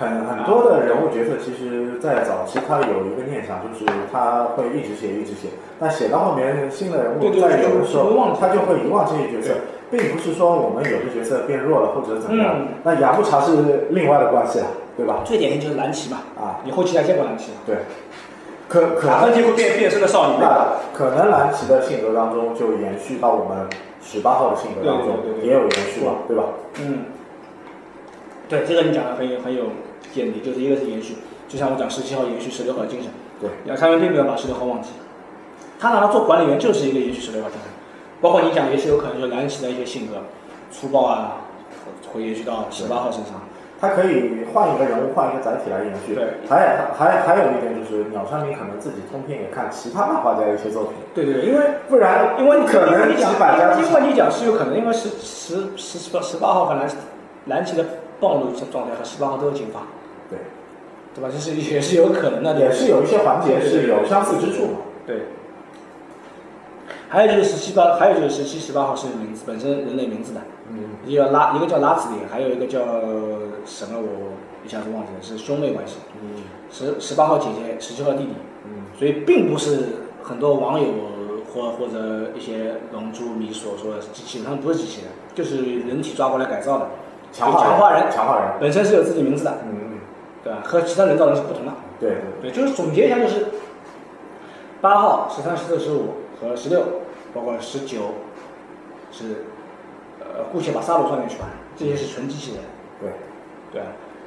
[0.00, 9.54] 很很多的人物角色，其实，在早期他有一个念想，就是他会一直写，一直写，但写到后面新的人物在有的时候他就会遗忘这些角色，
[9.90, 15.20] 并不是说我们有的角色变弱了或者怎么样嗯，那雅木茶是另外的关系了，对吧？
[15.22, 17.58] 最典型就是蓝旗嘛，啊，你后期还见过蓝旗吗？
[17.66, 17.76] 对，
[18.68, 23.68] 可可打能分结果变变身的少女，那可能蓝旗的性格当中就延续到我们
[24.00, 25.46] 十八号的性格当中对对对对。
[25.46, 26.44] 也有延续嘛，对吧？
[26.80, 27.04] 嗯，
[28.48, 29.64] 对，这个你讲的很有很有
[30.12, 31.16] 见地，就是一个是延续，
[31.48, 33.10] 就像我讲十七号延续十六号的精神，
[33.40, 34.90] 对，两三人并没有把十六号忘记，
[35.78, 37.70] 他拿他做管理员就是一个延续十六号精神，
[38.20, 40.14] 包括你讲也是有可能就是蓝旗的一些性格
[40.70, 41.36] 粗暴啊，
[42.12, 43.40] 会延续到十八号身上，
[43.80, 46.14] 他可以换一个人物，换一个载体来延续。
[46.14, 46.24] 对。
[46.48, 56.88] 还还还有一点就是，鸟山明可能自己通篇也看其他漫画家的一些作品，对对对，因为不然因为你可能几因为你讲，是有可能，因为十十十十八十八号和蓝
[57.46, 57.84] 蓝旗的
[58.20, 59.86] 暴露状态和十八号都有进化，
[60.28, 60.38] 对，
[61.14, 61.30] 对吧？
[61.32, 64.78] 这是也是有可能的，也是有一些环节是有相似之处嘛。
[65.06, 65.22] 对。
[67.08, 72.78] 还有就是十七八，还有就是十七十八号是名字本身人类名字的，嗯，一个拉一个叫拉子脸，还有一个叫
[73.66, 75.96] 什么我一下子忘记了，是兄妹关系。
[76.22, 76.42] 嗯。
[76.70, 78.30] 十十八号姐姐，十七号弟弟，
[78.64, 79.86] 嗯，所以并不是
[80.22, 80.86] 很多网友
[81.52, 86.86] 或或者一些龙珠迷所说的机器人，他们不是机器人，就是人体抓过来改造的，
[87.32, 88.48] 强化人，强化人。
[88.60, 89.98] 本身是有自己名字的，嗯嗯，
[90.42, 90.58] 对吧？
[90.64, 91.72] 和其他人造人是不同的。
[91.98, 93.46] 对对，对就是总结一下，就是
[94.80, 96.82] 八号、十三、十四、十五和十六，
[97.34, 97.98] 包括十九，
[99.12, 99.44] 是
[100.20, 102.60] 呃，姑且把沙鲁算进去吧，这些是纯机器人，
[103.00, 103.10] 对
[103.72, 103.82] 对？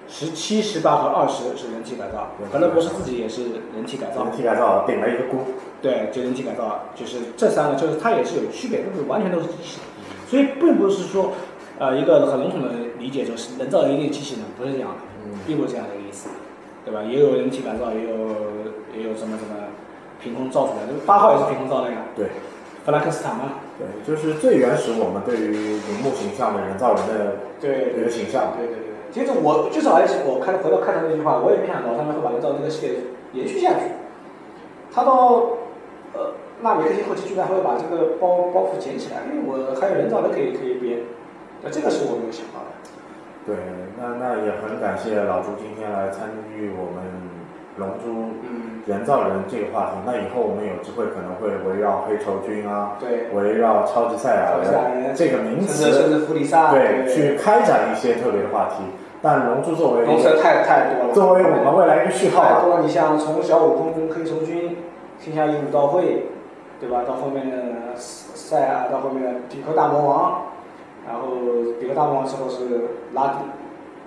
[0.06, 5.40] 十七、十八和二十是人体改造人体，可能博士自己也是人体改造人，体改造顶了一个箍。
[5.82, 11.32] 对，就人体改造，就是这三个，就是它也是有区别，不是完全都是机器人，所以并不是说，
[11.80, 16.30] 呃，一个很笼统的理解就是人造人一定机器人，不是这样的，嗯并不是这样的一个意思，
[16.86, 17.02] 对吧？
[17.04, 18.18] 也有人体改造，也有
[18.96, 19.74] 也有什么什么
[20.22, 22.28] 凭空造出来的，八号也是凭空造的呀，对
[22.86, 28.54] 弗兰克斯坦嘛，对，就是最原始我们对于荧幕形象的人造人的对一个形象。
[28.58, 28.84] 对对对。
[29.14, 32.96] 其实我至少还是我看回到看他那句话，我也没想到他们会把人造这个系列
[33.34, 33.94] 延续下去。
[34.92, 35.58] 他到
[36.14, 41.00] 呃纳米克星后期居然还会把这个包包袱捡起来，因为我还有人造人可以可以编，
[41.64, 42.76] 那这个是我没有想到的。
[43.46, 43.56] 对，
[43.98, 47.04] 那那也很感谢老朱今天来参与我们
[47.78, 49.98] 龙珠嗯，人造人这个话题。
[50.06, 58.84] 那以后我们有机会可能会围绕黑绸军啊，对，围绕超级赛亚人人这个名甚至甚词，至弗里萨，对，去开展一些特别的话题。
[59.22, 64.76] 但龙珠作为公司太太多了，作为我们未来一个序号，太多，你像从小悟空、黑绸军、
[65.18, 66.28] 天下一武道会，
[66.80, 67.04] 对吧？
[67.08, 70.42] 到后面的赛亚，到后面的比克大魔王，
[71.08, 71.38] 然后
[71.80, 73.34] 比克大魔王之后是拉蒂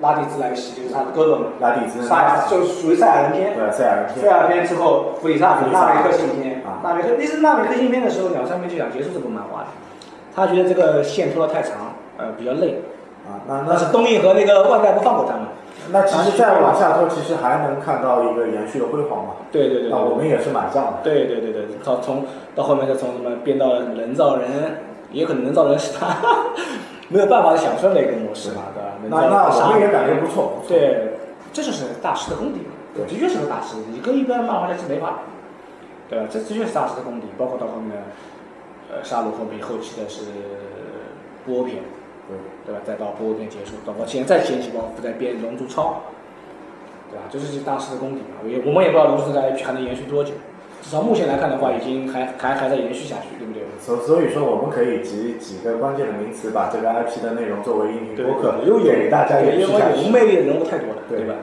[0.01, 3.55] 拉蒂兹莱西，就是他的哥哥嘛，拉蒂兹，赛就属于赛亚人篇。
[3.55, 9.67] 对赛亚人赛篇，亚篇之后，弗里萨纳美克星篇啊，纳美克那是纳美克星篇的时候，两三篇就想结束这部漫画的，
[10.35, 12.81] 他觉得这个线拖得太长，呃，比较累。
[13.27, 15.43] 啊，那那是东映和那个万代不放过他们。
[15.91, 19.33] 那其实再往下拖，其实还能看到一个延续的辉煌嘛。
[19.51, 19.91] 对对对对。
[19.91, 20.93] 那我们也是满账的。
[21.03, 22.25] 对对对对，到从
[22.55, 24.49] 到后面再从什么变到人造人，
[25.13, 26.17] 也可能能造人是他
[27.09, 28.93] 没有办法想象的一个模式嘛，对吧？
[29.09, 30.63] 那那我们也感觉不错。
[30.67, 31.13] 对，
[31.53, 32.61] 这就是大师的功底，
[32.95, 36.27] 对的确是个大师，你跟一般漫画家是没法比，对吧？
[36.31, 37.97] 这的确是大师的功底，包括到后面，
[38.91, 40.23] 呃，杀戮后面后期的是
[41.47, 41.77] 波片，
[42.29, 42.37] 对，
[42.67, 42.81] 对吧？
[42.85, 46.03] 再到波片结束，包括现在剪辑包袱，再编龙珠超，
[47.11, 47.23] 对吧？
[47.31, 48.43] 这就是大师的功底嘛。
[48.45, 50.33] 也我们也不知道龙珠这个 IP 还能延续多久，
[50.89, 53.67] 至少目前来看的话，已经还还还在延续下去，对不对？
[53.83, 59.99] 所所以说，我们可以集几个关键的名词，把这个 IP 的内容作为音频播客，又有给大家延因续下去。
[59.99, 61.35] 为有魅力的人物太多了，对对吧？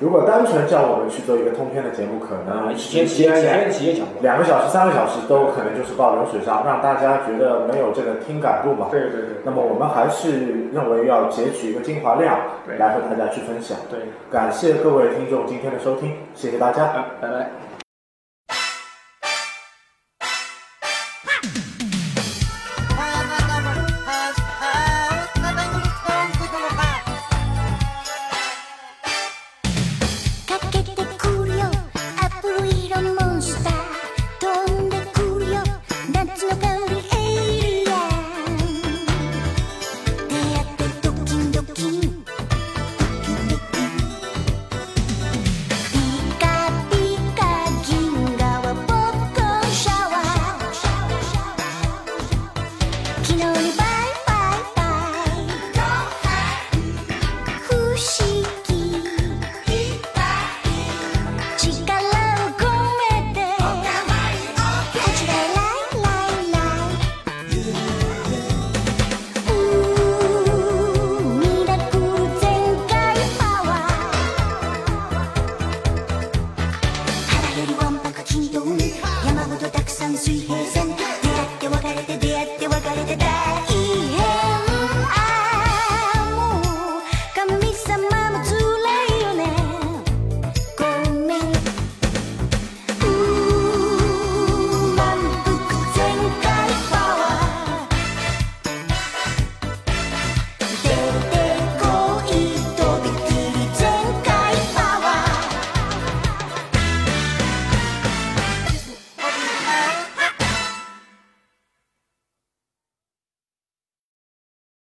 [0.00, 8.88] 如果单纯叫我们去做一个通篇的节目，可啊，能以前时企业间企业企业讲，两个小时、三个小时都可能就是报流水账，让大家觉得没有这个听感度嘛。
[8.90, 13.76] 对对对那么我们还是认为要截取一个精华量对来和大家去分享。
[13.90, 14.00] 对，
[14.32, 16.84] 感谢各位听众今天的收听，谢谢大家。
[16.84, 17.67] 啊，拜拜。